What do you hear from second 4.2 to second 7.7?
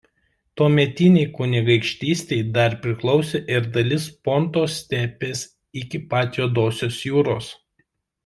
Ponto stepės iki pat Juodosios jūros.